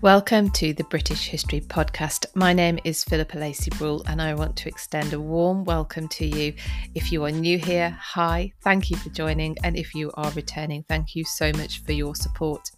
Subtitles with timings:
[0.00, 2.26] Welcome to the British History Podcast.
[2.36, 6.24] My name is Philippa Lacey Brewell, and I want to extend a warm welcome to
[6.24, 6.54] you.
[6.94, 9.56] If you are new here, hi, thank you for joining.
[9.64, 12.70] And if you are returning, thank you so much for your support.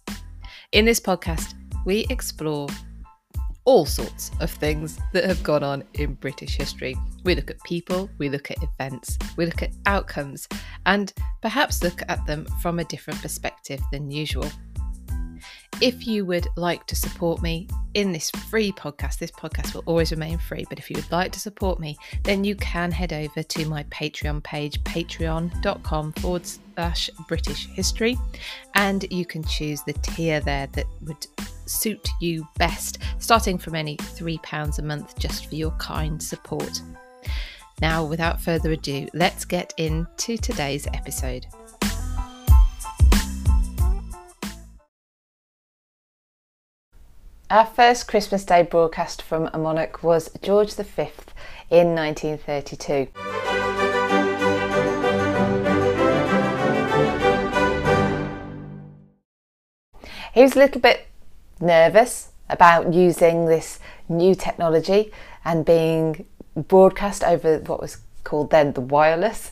[0.71, 1.53] In this podcast,
[1.85, 2.67] we explore
[3.65, 6.95] all sorts of things that have gone on in British history.
[7.23, 10.47] We look at people, we look at events, we look at outcomes,
[10.87, 11.13] and
[11.43, 14.49] perhaps look at them from a different perspective than usual.
[15.81, 20.11] If you would like to support me in this free podcast, this podcast will always
[20.11, 23.41] remain free, but if you would like to support me, then you can head over
[23.41, 28.15] to my Patreon page, patreon.com forward slash British history,
[28.75, 31.25] and you can choose the tier there that would
[31.65, 36.79] suit you best, starting from any £3 a month just for your kind support.
[37.81, 41.47] Now, without further ado, let's get into today's episode.
[47.51, 51.09] Our first Christmas Day broadcast from a monarch was George V
[51.69, 53.09] in 1932.
[60.33, 61.09] He was a little bit
[61.59, 65.11] nervous about using this new technology
[65.43, 69.51] and being broadcast over what was called then the wireless.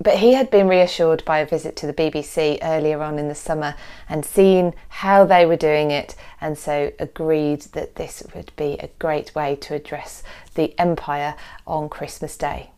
[0.00, 3.34] But he had been reassured by a visit to the BBC earlier on in the
[3.34, 3.74] summer
[4.08, 8.90] and seen how they were doing it, and so agreed that this would be a
[9.00, 10.22] great way to address
[10.54, 11.34] the Empire
[11.66, 12.70] on Christmas Day.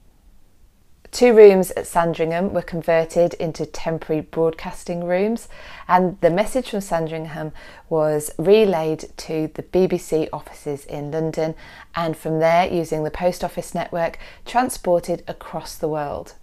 [1.13, 5.49] Two rooms at Sandringham were converted into temporary broadcasting rooms,
[5.89, 7.53] and the message from Sandringham
[7.89, 11.57] was relayed to the BBC offices in London,
[11.97, 16.35] and from there, using the post office network, transported across the world.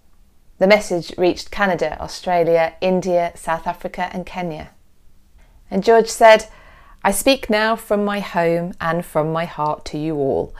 [0.58, 4.70] The message reached Canada, Australia, India, South Africa, and Kenya.
[5.70, 6.48] And George said,
[7.04, 10.52] I speak now from my home and from my heart to you all,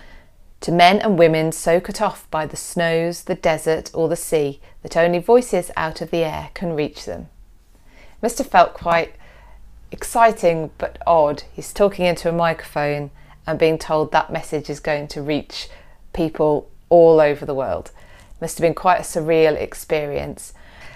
[0.60, 4.60] to men and women so cut off by the snows, the desert, or the sea
[4.82, 7.28] that only voices out of the air can reach them.
[7.84, 9.16] It must have felt quite
[9.90, 11.42] exciting but odd.
[11.52, 13.10] He's talking into a microphone
[13.48, 15.68] and being told that message is going to reach
[16.12, 17.90] people all over the world.
[18.40, 20.52] Must have been quite a surreal experience.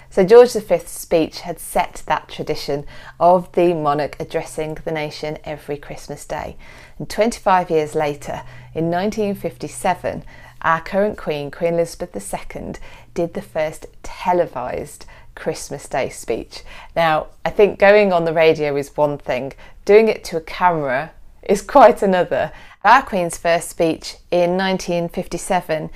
[0.09, 2.85] So, George V's speech had set that tradition
[3.19, 6.55] of the monarch addressing the nation every Christmas Day.
[6.99, 8.43] And 25 years later,
[8.75, 10.23] in 1957,
[10.61, 12.73] our current Queen, Queen Elizabeth II,
[13.15, 15.05] did the first televised
[15.35, 16.61] Christmas Day speech.
[16.95, 19.53] Now, I think going on the radio is one thing,
[19.83, 21.11] doing it to a camera
[21.41, 22.51] is quite another.
[22.83, 25.89] Our Queen's first speech in 1957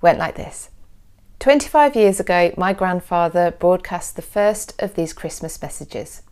[0.00, 0.70] went like this
[1.40, 6.22] 25 years ago, my grandfather broadcast the first of these Christmas messages.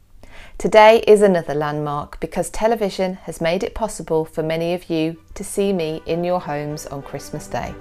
[0.58, 5.42] Today is another landmark because television has made it possible for many of you to
[5.42, 7.74] see me in your homes on Christmas Day.